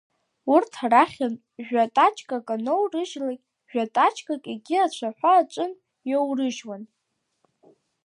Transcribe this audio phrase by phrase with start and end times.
[0.53, 5.81] Урҭ арахьынтә жәа-тачкак аноурыжьлак, жәа-тачкак егьи ацәаҳәа аҿынтә
[6.11, 6.83] иоурыжьуан.